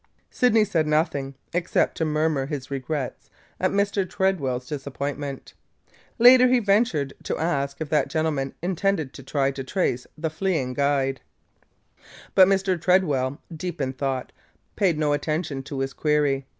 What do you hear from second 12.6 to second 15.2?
Tredwell, deep in thought, paid no